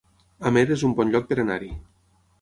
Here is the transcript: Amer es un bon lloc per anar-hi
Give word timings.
Amer 0.51 0.63
es 0.77 0.85
un 0.89 0.95
bon 1.01 1.13
lloc 1.17 1.31
per 1.33 1.39
anar-hi 1.45 1.73